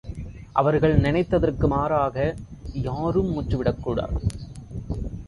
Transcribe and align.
அவர்கள் 0.51 0.95
நினைத்தற்கு 0.99 1.67
மாறாக, 1.67 2.35
யாரும் 2.73 3.29
மூச்சுவிடக்கூடாது. 3.31 4.17